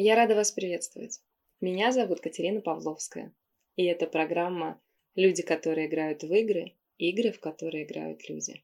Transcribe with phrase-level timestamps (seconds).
[0.00, 1.20] Я рада вас приветствовать.
[1.60, 3.34] Меня зовут Катерина Павловская,
[3.74, 4.80] и это программа
[5.16, 8.62] «Люди, которые играют в игры, игры, в которые играют люди».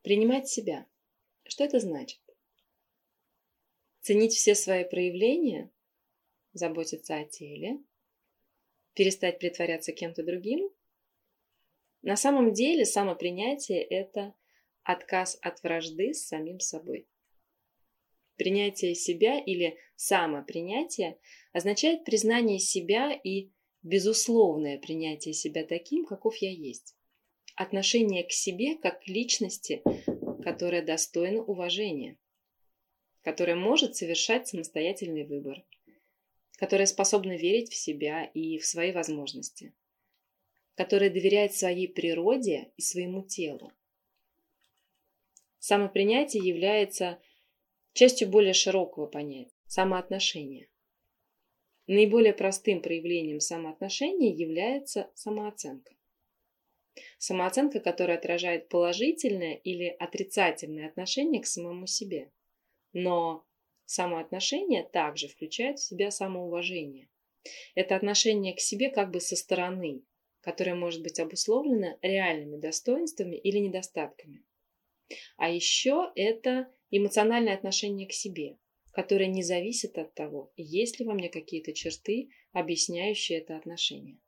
[0.00, 0.86] Принимать себя.
[1.46, 2.22] Что это значит?
[4.00, 5.70] Ценить все свои проявления,
[6.54, 7.80] заботиться о теле,
[8.94, 10.70] перестать притворяться кем-то другим.
[12.00, 14.32] На самом деле самопринятие– это
[14.84, 17.06] отказ от вражды с самим собой.
[18.36, 21.18] Принятие себя или самопринятие
[21.52, 23.50] означает признание себя и
[23.82, 26.96] безусловное принятие себя таким, каков я есть.
[27.54, 29.82] Отношение к себе как к личности,
[30.42, 32.18] которая достойна уважения,
[33.22, 35.64] которая может совершать самостоятельный выбор,
[36.56, 39.72] которая способна верить в себя и в свои возможности,
[40.74, 43.72] которая доверяет своей природе и своему телу.
[45.60, 47.20] Самопринятие является
[47.94, 50.68] частью более широкого понятия– самоотношения.
[51.86, 55.94] Наиболее простым проявлением самоотношения является самооценка.
[57.18, 62.32] Самооценка, которая отражает положительное или отрицательное отношение к самому себе.
[62.92, 63.44] Но
[63.84, 67.08] самоотношение также включает в себя самоуважение.
[67.74, 70.02] Это отношение к себе как бы со стороны,
[70.40, 74.44] которое может быть обусловлено реальными достоинствами или недостатками.
[75.36, 78.56] А еще это эмоциональное отношение к себе,
[78.92, 84.18] которое не зависит от того, есть ли во мне какие-то черты, объясняющие это отношение.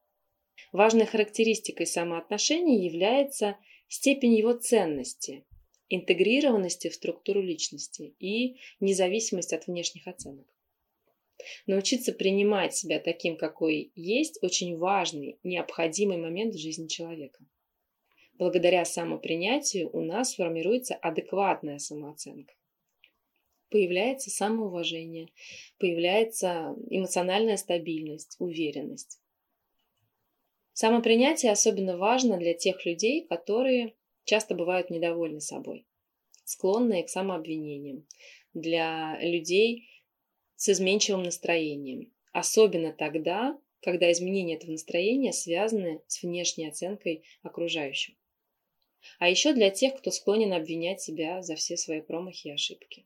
[0.73, 3.56] Важной характеристикой самоотношения является
[3.89, 5.45] степень его ценности,
[5.89, 10.47] интегрированности в структуру личности и независимость от внешних оценок.
[11.67, 17.45] Научиться принимать себя таким, какой есть, очень важный, необходимый момент в жизни человека.
[18.39, 22.56] Благодаря самопринятию у нас формируется адекватная самооценка.
[23.70, 25.28] Появляется самоуважение,
[25.78, 29.20] появляется эмоциональная стабильность, уверенность.
[30.73, 35.86] Самопринятие особенно важно для тех людей, которые часто бывают недовольны собой,
[36.45, 38.07] склонные к самообвинениям,
[38.52, 39.89] для людей
[40.57, 48.17] с изменчивым настроением, особенно тогда, когда изменения этого настроения связаны с внешней оценкой окружающим.
[49.18, 53.05] А еще для тех, кто склонен обвинять себя за все свои промахи и ошибки.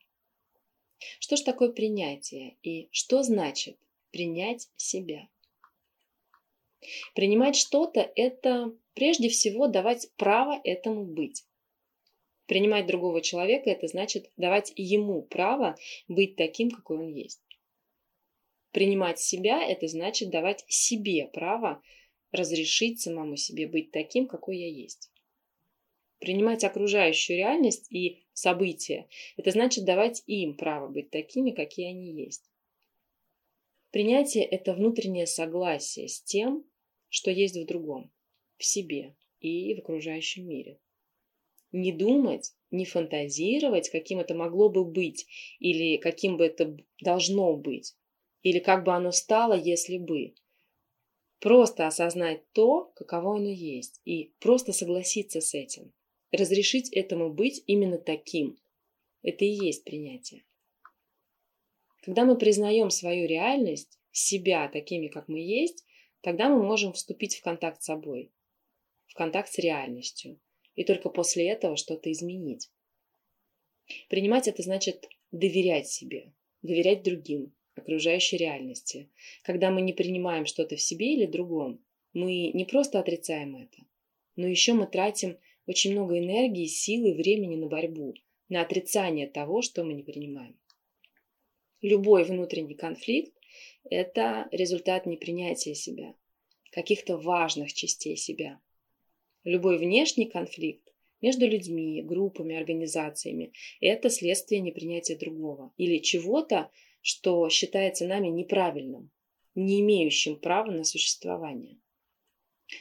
[1.19, 3.79] Что ж такое принятие и что значит
[4.11, 5.29] принять себя?
[7.15, 11.45] Принимать что-то– это прежде всего давать право этому быть.
[12.47, 15.77] Принимать другого человека– это значит давать ему право
[16.09, 17.41] быть таким, какой он есть.
[18.73, 21.83] Принимать себя– это значит давать себе право
[22.33, 25.11] разрешить самому себе быть таким, какой я есть.
[26.19, 32.51] Принимать окружающую реальность и события– это значит давать им право быть такими, какие они есть.
[33.91, 36.65] Принятие– это внутреннее согласие с тем,
[37.09, 38.13] что есть в другом,
[38.57, 40.81] в себе и в окружающем мире.
[41.73, 45.27] Не думать, не фантазировать, каким это могло бы быть,
[45.59, 47.97] или каким бы это должно быть,
[48.43, 50.35] или как бы оно стало, если бы.
[51.39, 55.93] Просто осознать то, каково оно есть, и просто согласиться с этим
[56.33, 58.59] разрешить этому быть именно таким.
[59.23, 60.45] Это и есть принятие.
[62.03, 65.85] Когда мы признаем свою реальность, себя такими, как мы есть,
[66.23, 68.33] тогда мы можем вступить в контакт с собой,
[69.07, 70.41] в контакт с реальностью,
[70.75, 72.71] и только после этого что-то изменить.
[74.09, 79.11] Принимать это значит доверять себе, доверять другим, окружающей реальности.
[79.43, 83.79] Когда мы не принимаем что-то в себе или другом, мы не просто отрицаем это,
[84.37, 85.39] но еще мы тратим
[85.71, 88.15] очень много энергии, силы, времени на борьбу,
[88.49, 90.59] на отрицание того, что мы не принимаем.
[91.81, 93.33] Любой внутренний конфликт–
[93.89, 96.17] это результат непринятия себя,
[96.73, 98.61] каких-то важных частей себя.
[99.45, 106.69] Любой внешний конфликт между людьми, группами, организациями– это следствие непринятия другого или чего-то,
[107.01, 109.13] что считается нами неправильным,
[109.55, 111.80] не имеющим права на существование.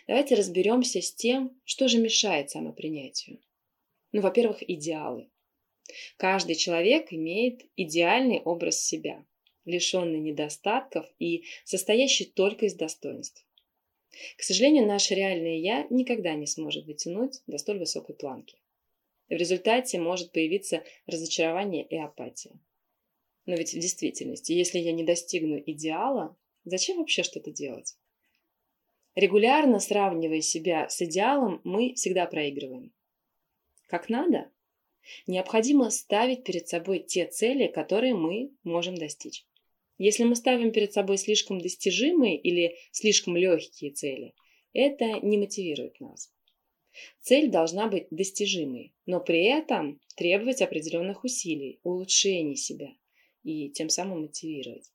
[0.08, 3.40] Давайте разберемся с тем, что же мешает самопринятию.
[4.12, 5.30] Ну, во-первых, идеалы.
[6.18, 9.26] Каждый человек имеет идеальный образ себя,
[9.66, 13.46] лишенный недостатков и состоящий только из достоинств.
[14.38, 18.58] К сожалению, наше реальное «я» никогда не сможет дотянуть до столь высокой планки.
[19.30, 22.60] В результате может появиться разочарование и апатия.
[23.46, 27.96] Но ведь в действительности, если я не достигну идеала, зачем вообще что-то делать?
[29.20, 32.94] Регулярно сравнивая себя с идеалом, мы всегда проигрываем.
[33.88, 34.50] Как надо?
[35.28, 39.46] Необходимо ставить перед собой те цели, которые мы можем достичь.
[39.98, 44.34] Если мы ставим перед собой слишком достижимые или слишком легкие цели,
[44.72, 46.32] это не мотивирует нас.
[47.20, 52.94] Цель должна быть достижимой, но при этом требовать определенных усилий, улучшений себя
[53.44, 54.90] и тем самым мотивировать.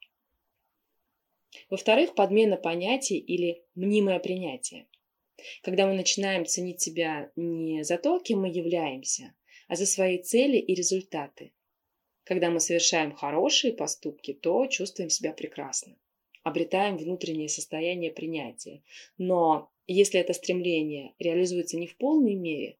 [1.70, 4.86] Во-вторых, подмена понятий или мнимое принятие.
[5.62, 9.34] Когда мы начинаем ценить себя не за то, кем мы являемся,
[9.68, 11.52] а за свои цели и результаты.
[12.24, 15.96] Когда мы совершаем хорошие поступки, то чувствуем себя прекрасно,
[16.42, 18.82] обретаем внутреннее состояние принятия.
[19.18, 22.78] Но если это стремление реализуется не в полной мере,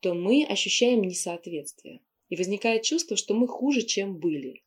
[0.00, 2.00] то мы ощущаем несоответствие.
[2.28, 4.63] И возникает чувство, что мы хуже, чем были.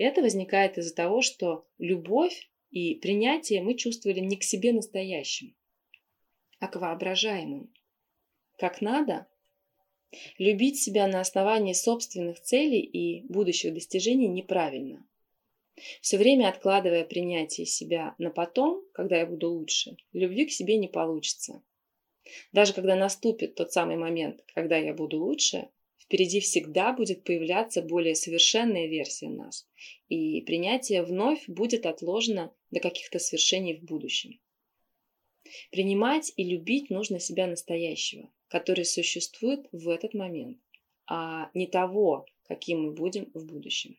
[0.00, 5.54] Это возникает из-за того, что любовь и принятие мы чувствовали не к себе настоящим,
[6.58, 7.70] а к воображаемым.
[8.56, 9.26] Как надо?
[10.38, 15.06] Любить себя на основании собственных целей и будущих достижений неправильно.
[16.00, 20.88] Все время откладывая принятие себя на потом, когда я буду лучше, любви к себе не
[20.88, 21.62] получится.
[22.52, 25.68] Даже когда наступит тот самый момент, когда я буду лучше,
[26.10, 29.68] впереди всегда будет появляться более совершенная версия нас,
[30.08, 34.40] и принятие вновь будет отложено до каких-то свершений в будущем.
[35.70, 40.58] Принимать и любить нужно себя настоящего, который существует в этот момент,
[41.06, 43.96] а не того, каким мы будем в будущем.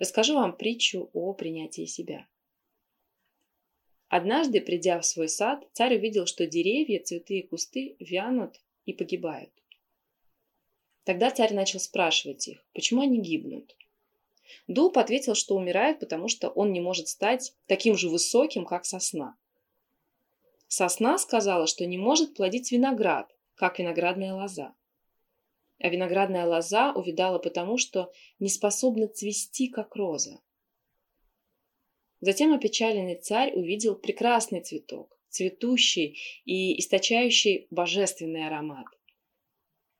[0.00, 2.26] Расскажу вам притчу о принятии себя.
[4.08, 9.55] Однажды, придя в свой сад, царь увидел, что деревья, цветы и кусты вянут и погибают.
[11.06, 13.76] Тогда царь начал спрашивать их, почему они гибнут.
[14.66, 19.36] Дуб ответил, что умирает, потому что он не может стать таким же высоким, как сосна.
[20.66, 24.74] Сосна сказала, что не может плодить виноград, как виноградная лоза.
[25.78, 30.40] А виноградная лоза увидала потому, что не способна цвести, как роза.
[32.20, 38.86] Затем опечаленный царь увидел прекрасный цветок, цветущий и источающий божественный аромат.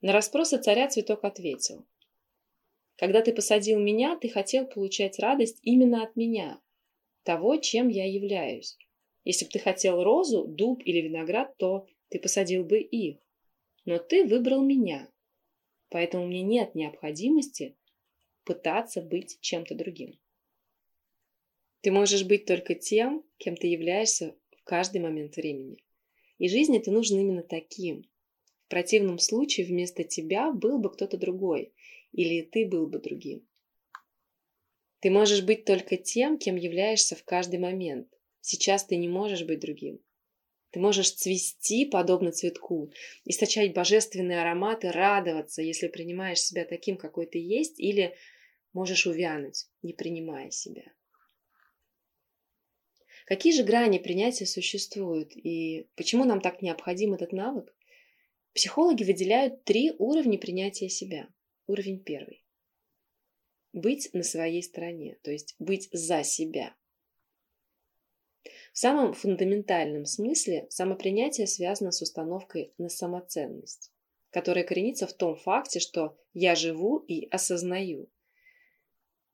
[0.06, 1.84] На расспросы царя цветок ответил.
[2.94, 6.60] «Когда ты посадил меня, ты хотел получать радость именно от меня,
[7.24, 8.78] того, чем я являюсь.
[9.24, 13.18] Если бы ты хотел розу, дуб или виноград, то ты посадил бы их.
[13.84, 15.10] Но ты выбрал меня.
[15.88, 17.74] Поэтому мне нет необходимости
[18.44, 20.20] пытаться быть чем-то другим.
[21.80, 25.82] Ты можешь быть только тем, кем ты являешься в каждый момент времени.
[26.38, 28.08] И жизни ты нужен именно таким.
[28.66, 31.72] В противном случае вместо тебя был бы кто-то другой,
[32.10, 33.46] или ты был бы другим.
[34.98, 38.08] Ты можешь быть только тем, кем являешься в каждый момент.
[38.40, 40.00] Сейчас ты не можешь быть другим.
[40.70, 42.90] Ты можешь цвести, подобно цветку,
[43.24, 48.16] источать божественные ароматы, радоваться, если принимаешь себя таким, какой ты есть, или
[48.72, 50.92] можешь увянуть, не принимая себя.
[53.26, 57.75] Какие же грани принятия существуют и почему нам так необходим этот навык?
[58.56, 61.28] Психологи выделяют три уровня принятия себя.
[61.66, 62.42] Уровень первый.
[63.74, 66.74] Быть на своей стороне, то есть быть за себя.
[68.72, 73.92] В самом фундаментальном смысле самопринятие связано с установкой на самоценность,
[74.30, 78.08] которая коренится в том факте, что я живу и осознаю.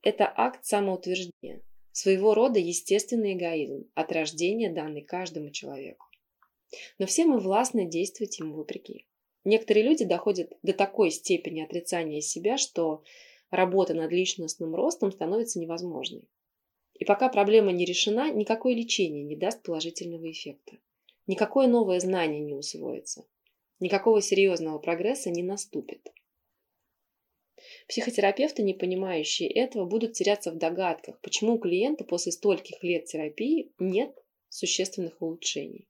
[0.03, 1.63] Это акт самоутверждения,
[1.93, 6.07] своего рода естественный эгоизм, от рождения данный каждому человеку.
[6.99, 9.07] Но все мы властны действовать ему вопреки.
[9.45, 13.03] Некоторые люди доходят до такой степени отрицания себя, что
[13.51, 16.29] работа над личностным ростом становится невозможной.
[16.95, 20.79] И пока проблема не решена, никакое лечение не даст положительного эффекта.
[21.27, 23.27] Никакое новое знание не усвоится.
[23.81, 26.13] Никакого серьезного прогресса не наступит.
[27.89, 33.73] Психотерапевты, не понимающие этого, будут теряться в догадках, почему у клиента после стольких лет терапии
[33.79, 34.17] нет
[34.49, 35.89] существенных улучшений.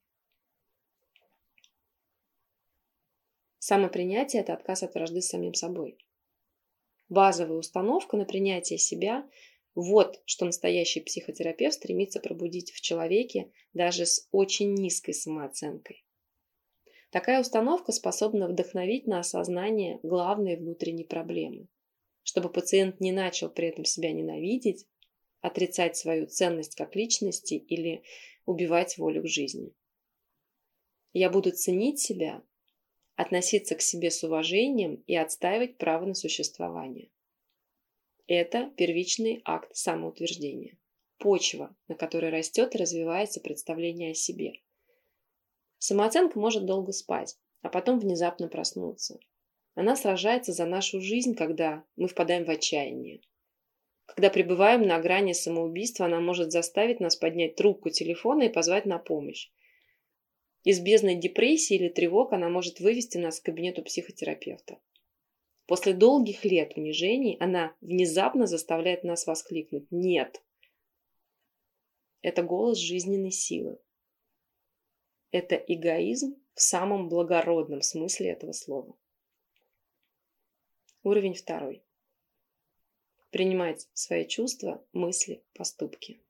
[3.65, 5.97] Самопринятие– это отказ от вражды с самим собой.
[7.07, 9.25] Базовая установка на принятие себя
[9.73, 16.03] вот что настоящий психотерапевт стремится пробудить в человеке даже с очень низкой самооценкой.
[17.09, 21.69] Такая установка способна вдохновить на осознание главной внутренней проблемы,
[22.23, 24.89] чтобы пациент не начал при этом себя ненавидеть,
[25.39, 28.03] отрицать свою ценность как личности или
[28.45, 29.71] убивать волю к жизни.
[31.13, 32.43] Я буду ценить себя,
[33.15, 37.09] относиться к себе с уважением и отстаивать право на существование.
[38.27, 40.77] Это первичный акт самоутверждения.
[41.17, 44.61] Почва, на которой растет и развивается представление о себе.
[45.77, 49.19] Самооценка может долго спать, а потом внезапно проснуться.
[49.75, 53.21] Она сражается за нашу жизнь, когда мы впадаем в отчаяние.
[54.05, 58.99] Когда пребываем на грани самоубийства, она может заставить нас поднять трубку телефона и позвать на
[58.99, 59.49] помощь.
[60.63, 64.79] Из бездной депрессии или тревог она может вывести нас к кабинету психотерапевта.
[65.65, 70.41] После долгих лет унижений она внезапно заставляет нас воскликнуть «Нет!».
[72.21, 73.77] Это голос жизненной силы.
[75.31, 78.95] Это эгоизм в самом благородном смысле этого слова.
[81.03, 81.83] Уровень второй.
[83.31, 86.21] Принимать свои чувства, мысли, поступки.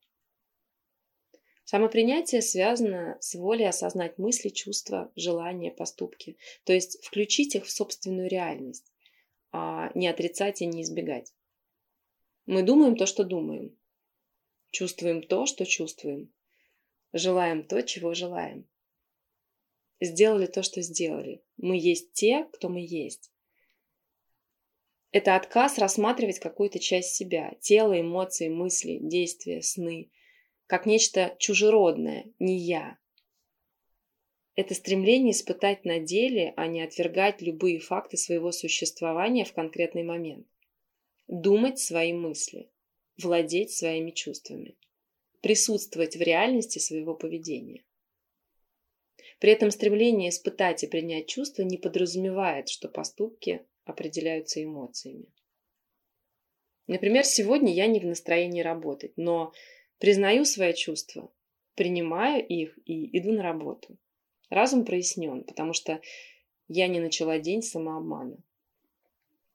[1.74, 8.30] Самопринятие связано с волей осознать мысли, чувства, желания, поступки, то есть включить их в собственную
[8.30, 8.94] реальность,
[9.52, 11.34] а не отрицать и не избегать.
[12.46, 13.76] Мы думаем то, что думаем,
[14.70, 16.32] чувствуем то, что чувствуем,
[17.12, 18.70] желаем то, чего желаем.
[20.00, 21.44] Сделали то, что сделали.
[21.58, 23.32] Мы есть те, кто мы есть.
[25.12, 30.12] Это отказ рассматривать какую-то часть себя, тело, эмоции, мысли, действия, сны–
[30.68, 32.98] как нечто чужеродное, не я.
[34.56, 40.48] Это стремление испытать на деле, а не отвергать любые факты своего существования в конкретный момент.
[41.28, 42.70] Думать свои мысли,
[43.18, 44.78] владеть своими чувствами,
[45.42, 47.84] присутствовать в реальности своего поведения.
[49.40, 55.26] При этом стремление испытать и принять чувства не подразумевает, что поступки определяются эмоциями.
[56.88, 59.54] Например, сегодня я не в настроении работать, но
[60.04, 61.32] Признаю свои чувства,
[61.76, 63.98] принимаю их и иду на работу.
[64.50, 66.02] Разум прояснен, потому что
[66.68, 68.36] я не начала день самообмана.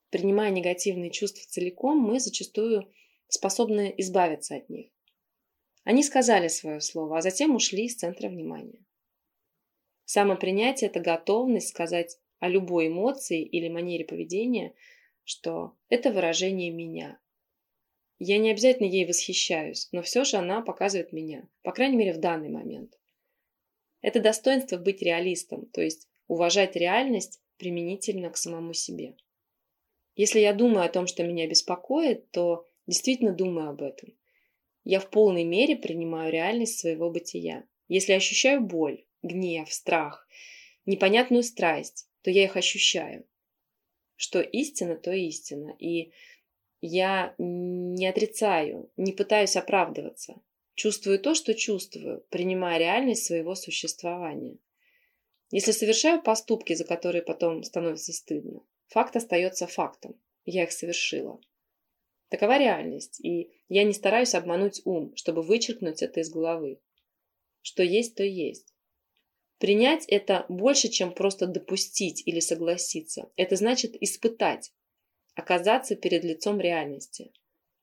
[0.08, 2.90] Принимая негативные чувства целиком, мы зачастую
[3.28, 4.86] способны избавиться от них.
[5.84, 8.82] Они сказали свое слово, а затем ушли из центра внимания.
[10.06, 14.72] Самопринятие– это готовность сказать о любой эмоции или манере поведения,
[15.24, 17.20] что это выражение меня,
[18.18, 22.18] я не обязательно ей восхищаюсь, но все же она показывает меня, по крайней мере в
[22.18, 22.98] данный момент.
[24.00, 29.16] Это достоинство быть реалистом, то есть уважать реальность применительно к самому себе.
[30.14, 34.14] Если я думаю о том, что меня беспокоит, то действительно думаю об этом.
[34.84, 37.64] Я в полной мере принимаю реальность своего бытия.
[37.88, 40.26] Если ощущаю боль, гнев, страх,
[40.86, 43.26] непонятную страсть, то я их ощущаю.
[44.16, 45.76] Что истина, то истина.
[45.78, 46.12] И
[46.80, 50.40] я не отрицаю, не пытаюсь оправдываться.
[50.74, 54.58] Чувствую то, что чувствую, принимая реальность своего существования.
[55.50, 60.20] Если совершаю поступки, за которые потом становится стыдно, факт остается фактом.
[60.44, 61.40] Я их совершила.
[62.28, 66.78] Такова реальность, и я не стараюсь обмануть ум, чтобы вычеркнуть это из головы.
[67.62, 68.74] Что есть, то есть.
[69.58, 73.30] Принять это больше, чем просто допустить или согласиться.
[73.36, 74.72] Это значит испытать,
[75.38, 77.32] оказаться перед лицом реальности,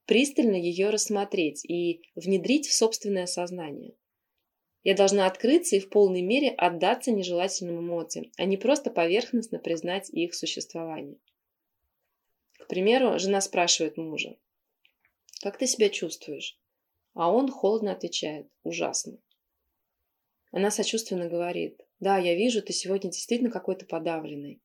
[0.05, 3.95] пристально ее рассмотреть и внедрить в собственное сознание.
[4.83, 10.09] Я должна открыться и в полной мере отдаться нежелательным эмоциям, а не просто поверхностно признать
[10.09, 11.17] их существование.
[12.59, 14.35] К примеру, жена спрашивает мужа,
[15.41, 16.59] «Как ты себя чувствуешь?»
[17.13, 19.17] А он холодно отвечает, «Ужасно».
[20.51, 24.61] Она сочувственно говорит, «Да, я вижу, ты сегодня действительно какой-то подавленный».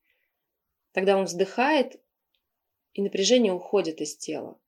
[0.91, 2.01] Тогда он вздыхает
[2.93, 4.59] и напряжение уходит из тела.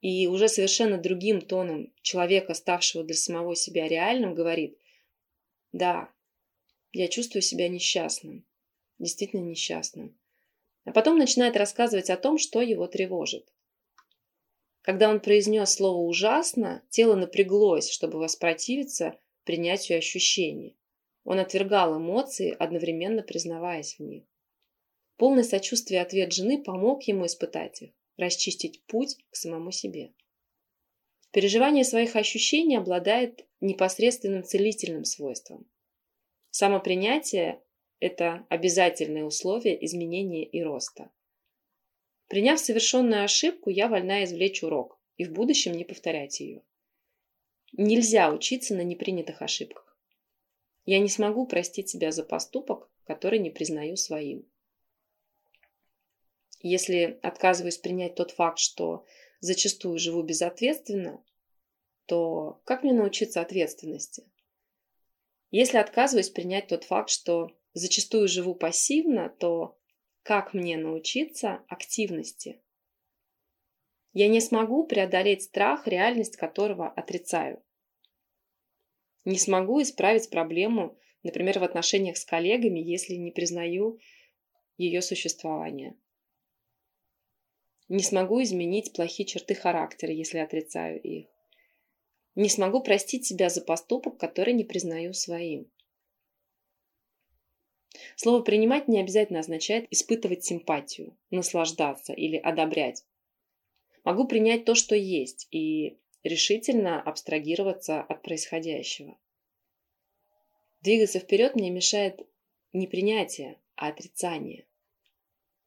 [0.00, 4.78] И уже совершенно другим тоном человека, ставшего для самого себя реальным, говорит
[5.72, 6.10] «Да,
[6.92, 8.46] я чувствую себя несчастным,
[8.98, 10.18] действительно несчастным».
[10.84, 13.52] А потом начинает рассказывать о том, что его тревожит.
[14.82, 20.76] Когда он произнес слово «ужасно», тело напряглось, чтобы воспротивиться принятию ощущений.
[21.24, 24.24] Он отвергал эмоции, одновременно признаваясь в них.
[25.16, 30.12] Полный сочувствия ответ жены помог ему испытать их, расчистить путь к самому себе.
[31.32, 35.68] Переживание своих ощущений обладает непосредственным целительным свойством.
[36.50, 37.62] Самопринятие–
[38.00, 41.10] это обязательное условие изменения и роста.
[42.28, 46.62] Приняв совершенную ошибку, я вольна извлечь урок и в будущем не повторять ее.
[47.72, 49.98] Нельзя учиться на непринятых ошибках.
[50.84, 54.46] Я не смогу простить себя за поступок, который не признаю своим.
[56.60, 59.04] Если отказываюсь принять тот факт, что
[59.40, 61.22] зачастую живу безответственно,
[62.06, 64.30] то как мне научиться ответственности?
[65.50, 69.78] Если отказываюсь принять тот факт, что зачастую живу пассивно, то
[70.22, 72.60] как мне научиться активности?
[74.12, 77.62] Я не смогу преодолеть страх, реальность которого отрицаю.
[79.24, 83.98] Не смогу исправить проблему, например, в отношениях с коллегами, если не признаю
[84.78, 85.96] ее существование.
[87.88, 91.26] Не смогу изменить плохие черты характера, если отрицаю их.
[92.34, 95.70] Не смогу простить себя за поступок, который не признаю своим.
[98.16, 103.04] Слово «принимать» не обязательно означает испытывать симпатию, наслаждаться или одобрять.
[104.04, 109.18] Могу принять то, что есть, и решительно абстрагироваться от происходящего.
[110.82, 112.26] Двигаться вперед мне мешает
[112.72, 114.66] не принятие, а отрицание.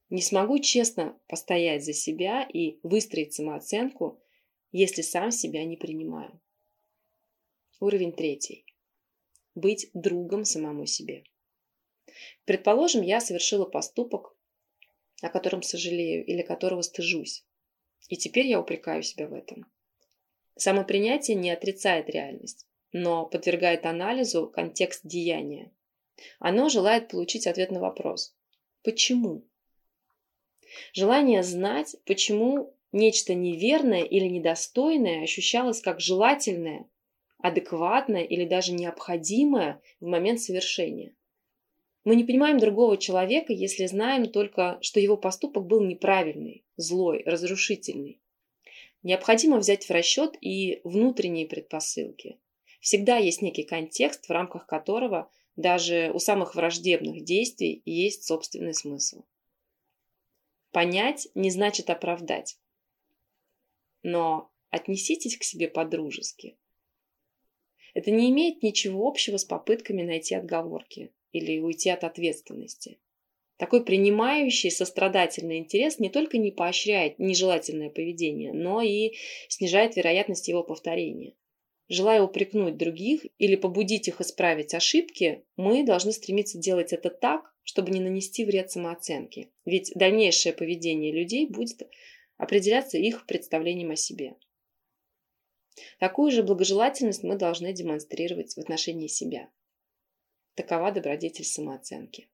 [0.09, 4.19] Не смогу честно постоять за себя и выстроить самооценку,
[4.71, 6.39] если сам себя не принимаю.
[7.79, 8.65] Уровень третий.
[9.55, 11.23] Быть другом самому себе.
[12.45, 14.35] Предположим, я совершила поступок,
[15.21, 17.45] о котором сожалею или которого стыжусь.
[18.07, 19.71] И теперь я упрекаю себя в этом.
[20.55, 25.71] Самопринятие не отрицает реальность, но подвергает анализу контекст деяния.
[26.39, 28.35] Оно желает получить ответ на вопрос
[28.83, 29.48] «Почему?».
[30.93, 36.89] Желание знать, почему нечто неверное или недостойное ощущалось как желательное,
[37.39, 41.13] адекватное или даже необходимое в момент совершения.
[42.05, 48.21] Мы не понимаем другого человека, если знаем только, что его поступок был неправильный, злой, разрушительный.
[49.03, 52.39] Необходимо взять в расчет и внутренние предпосылки.
[52.81, 59.23] Всегда есть некий контекст, в рамках которого даже у самых враждебных действий есть собственный смысл.
[60.71, 62.57] Понять не значит оправдать.
[64.03, 66.57] Но отнеситесь к себе по-дружески.
[67.93, 72.99] Это не имеет ничего общего с попытками найти отговорки или уйти от ответственности.
[73.57, 79.15] Такой принимающий сострадательный интерес не только не поощряет нежелательное поведение, но и
[79.49, 81.33] снижает вероятность его повторения.
[81.89, 87.91] Желая упрекнуть других или побудить их исправить ошибки, мы должны стремиться делать это так, чтобы
[87.91, 89.51] не нанести вред самооценке.
[89.63, 91.87] Ведь дальнейшее поведение людей будет
[92.35, 94.35] определяться их представлением о себе.
[95.99, 99.51] Такую же благожелательность мы должны демонстрировать в отношении себя.
[100.55, 102.27] Такова добродетель самооценки.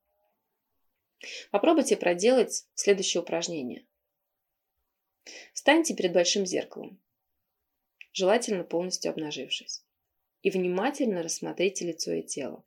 [1.52, 3.86] Попробуйте проделать следующее упражнение.
[5.52, 6.98] Встаньте перед большим зеркалом,
[8.14, 9.84] желательно полностью обнажившись,
[10.44, 12.64] и внимательно рассмотрите лицо и тело.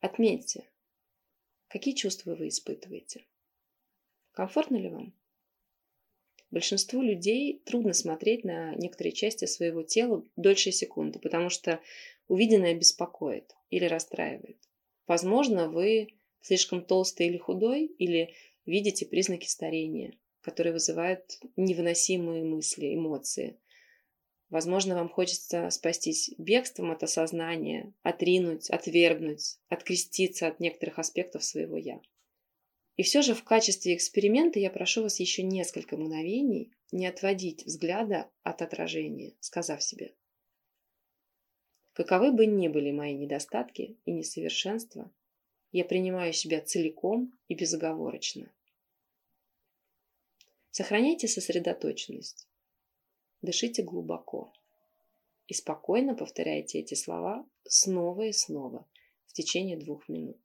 [0.00, 0.71] Отметьте,
[1.72, 3.24] какие чувства вы испытываете.
[4.32, 5.14] Комфортно ли вам?
[6.50, 11.80] Большинству людей трудно смотреть на некоторые части своего тела дольше секунды, потому что
[12.28, 14.58] увиденное беспокоит или расстраивает.
[15.06, 16.08] Возможно, вы
[16.42, 18.34] слишком толстый или худой, или
[18.66, 23.58] видите признаки старения, которые вызывают невыносимые мысли, эмоции.
[24.52, 32.02] Возможно, вам хочется спастись бегством от осознания, отринуть, отвергнуть, откреститься от некоторых аспектов своего «я».
[32.96, 38.30] И все же в качестве эксперимента я прошу вас еще несколько мгновений не отводить взгляда
[38.42, 40.12] от отражения, сказав себе.
[41.94, 45.10] Каковы бы ни были мои недостатки и несовершенства,
[45.70, 48.52] я принимаю себя целиком и безоговорочно.
[50.72, 52.46] Сохраняйте сосредоточенность.
[53.42, 54.52] Дышите глубоко.
[55.48, 58.88] И спокойно повторяйте эти слова снова и снова
[59.26, 60.38] в течение двух минут.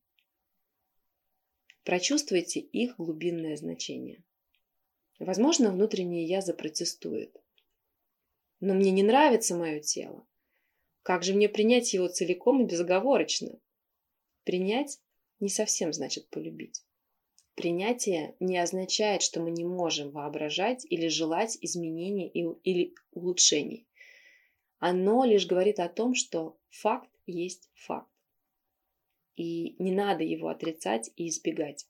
[1.83, 4.23] Прочувствуйте их глубинное значение.
[5.19, 7.35] Возможно, внутреннее «я» запротестует.
[8.59, 10.27] Но мне не нравится мое тело.
[11.03, 13.59] Как же мне принять его целиком и безоговорочно?
[14.43, 14.99] Принять
[15.39, 16.83] не совсем значит полюбить.
[17.57, 23.87] Принятие не означает, что мы не можем воображать или желать изменений или улучшений.
[24.77, 28.11] Оно лишь говорит о том, что факт есть факт.
[29.35, 31.87] И не надо его отрицать и избегать.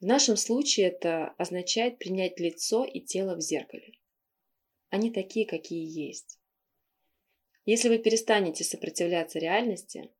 [0.00, 3.92] В нашем случае это означает принять лицо и тело в зеркале.
[4.88, 6.40] Они такие, какие есть.
[7.64, 10.10] Если вы перестанете сопротивляться реальности,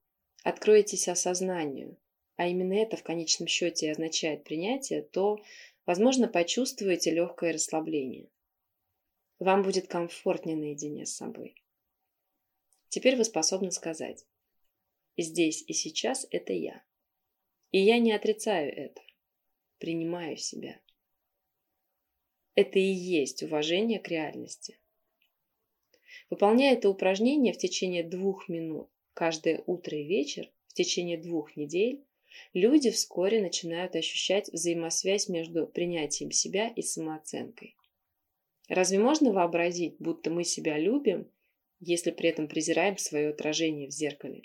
[0.44, 1.98] откроетесь осознанию,
[2.40, 5.44] а именно это в конечном счете означает принятие, то,
[5.84, 8.30] возможно, почувствуете легкое расслабление.
[9.38, 11.54] Вам будет комфортнее наедине с собой.
[12.88, 14.24] Теперь вы способны сказать
[15.18, 16.82] «Здесь и сейчас это я».
[17.72, 19.02] И я не отрицаю это.
[19.76, 20.80] Принимаю себя.
[22.54, 24.78] Это и есть уважение к реальности.
[26.30, 32.02] Выполняя это упражнение в течение двух минут, каждое утро и вечер в течение двух недель
[32.52, 37.76] люди вскоре начинают ощущать взаимосвязь между принятием себя и самооценкой.
[38.68, 41.30] Разве можно вообразить, будто мы себя любим,
[41.80, 44.42] если при этом презираем свое отражение в зеркале?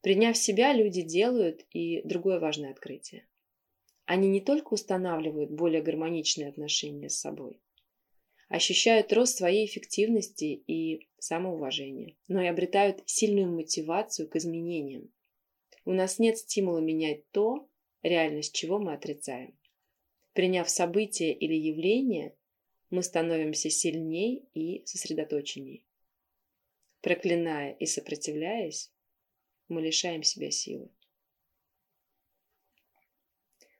[0.00, 3.28] Приняв себя, люди делают и другое важное открытие.
[4.04, 7.60] Они не только устанавливают более гармоничные отношения с собой,
[8.48, 15.12] ощущают рост своей эффективности и самоуважения, но и обретают сильную мотивацию к изменениям.
[15.84, 17.68] У нас нет стимула менять то,
[18.02, 19.56] реальность чего мы отрицаем.
[20.32, 22.36] Приняв событие или явление,
[22.90, 25.84] мы становимся сильней и сосредоточенней.
[27.00, 28.92] Проклиная и сопротивляясь,
[29.68, 30.90] мы лишаем себя силы.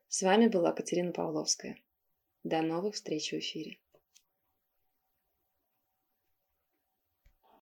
[0.08, 1.78] С вами была Катерина Павловская.
[2.42, 3.78] До новых встреч в эфире.